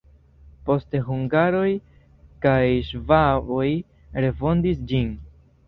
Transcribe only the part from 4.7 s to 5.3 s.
ĝin.